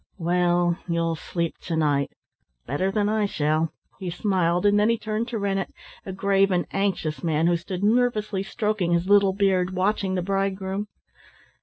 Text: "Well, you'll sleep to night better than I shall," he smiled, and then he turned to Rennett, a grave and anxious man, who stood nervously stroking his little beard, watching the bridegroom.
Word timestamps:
"Well, 0.17 0.79
you'll 0.87 1.13
sleep 1.15 1.59
to 1.59 1.75
night 1.75 2.09
better 2.65 2.89
than 2.89 3.07
I 3.07 3.27
shall," 3.27 3.71
he 3.99 4.09
smiled, 4.09 4.65
and 4.65 4.79
then 4.79 4.89
he 4.89 4.97
turned 4.97 5.27
to 5.27 5.37
Rennett, 5.37 5.71
a 6.07 6.11
grave 6.11 6.49
and 6.49 6.65
anxious 6.71 7.23
man, 7.23 7.45
who 7.45 7.55
stood 7.55 7.83
nervously 7.83 8.41
stroking 8.41 8.93
his 8.93 9.07
little 9.07 9.31
beard, 9.33 9.75
watching 9.75 10.15
the 10.15 10.23
bridegroom. 10.23 10.87